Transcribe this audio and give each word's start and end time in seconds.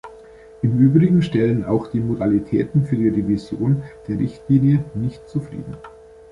Im 0.63 0.79
übrigen 0.79 1.21
stellen 1.21 1.63
auch 1.63 1.85
die 1.85 1.99
Modalitäten 1.99 2.87
für 2.87 2.95
die 2.95 3.09
Revision 3.09 3.83
der 4.07 4.17
Richtlinie 4.17 4.83
nicht 4.95 5.29
zufrieden. 5.29 5.77